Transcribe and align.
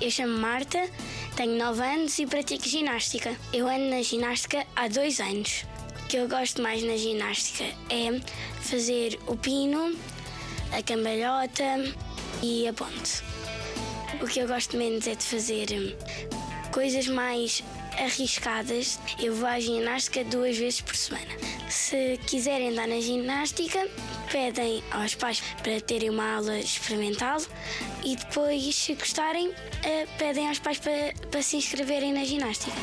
Eu 0.00 0.10
chamo 0.10 0.38
Marta, 0.38 0.88
tenho 1.36 1.58
9 1.58 1.82
anos 1.82 2.18
e 2.18 2.26
pratico 2.26 2.66
ginástica. 2.66 3.36
Eu 3.52 3.68
ando 3.68 3.90
na 3.90 4.00
ginástica 4.00 4.66
há 4.74 4.88
dois 4.88 5.20
anos. 5.20 5.66
O 6.02 6.06
que 6.08 6.16
eu 6.16 6.26
gosto 6.26 6.62
mais 6.62 6.82
na 6.82 6.96
ginástica 6.96 7.64
é 7.90 8.18
fazer 8.62 9.18
o 9.26 9.36
pino, 9.36 9.94
a 10.72 10.82
cambalhota 10.82 11.62
e 12.42 12.66
a 12.66 12.72
ponte. 12.72 13.22
O 14.22 14.26
que 14.26 14.40
eu 14.40 14.48
gosto 14.48 14.74
menos 14.78 15.06
é 15.06 15.14
de 15.14 15.22
fazer 15.22 15.68
hum, 15.70 15.94
coisas 16.72 17.06
mais 17.06 17.62
arriscadas. 17.98 18.98
Eu 19.18 19.34
vou 19.34 19.46
à 19.46 19.60
ginástica 19.60 20.24
duas 20.24 20.56
vezes 20.56 20.80
por 20.80 20.96
semana. 20.96 21.30
Se 21.68 22.18
quiserem 22.26 22.70
andar 22.70 22.88
na 22.88 23.00
ginástica, 23.00 23.88
pedem 24.30 24.82
aos 24.90 25.14
pais 25.14 25.42
para 25.62 25.80
terem 25.80 26.10
uma 26.10 26.36
aula 26.36 26.58
experimental 26.58 27.40
e 28.04 28.16
depois, 28.16 28.74
se 28.74 28.94
gostarem, 28.94 29.52
eh, 29.84 30.06
pedem 30.18 30.48
aos 30.48 30.58
pais 30.58 30.78
para, 30.78 31.12
para 31.30 31.42
se 31.42 31.56
inscreverem 31.56 32.12
na 32.12 32.24
ginástica. 32.24 32.76